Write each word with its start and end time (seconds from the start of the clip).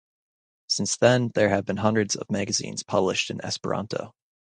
Since 0.65 0.97
then 0.97 1.29
there 1.35 1.49
have 1.49 1.63
been 1.65 1.77
hundreds 1.77 2.15
of 2.15 2.31
magazines 2.31 2.81
published 2.81 3.29
in 3.29 3.39
Esperanto. 3.45 4.15